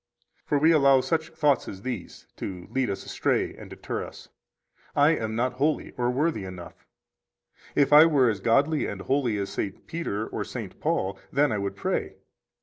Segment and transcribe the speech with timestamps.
[0.35, 4.29] 15 For we allow such thoughts as these to lead us astray and deter us:
[4.95, 6.87] I am not holy or worthy enough;
[7.75, 9.85] if I were as godly and holy as St.
[9.85, 10.79] Peter or St.
[10.79, 12.15] Paul, then I would pray.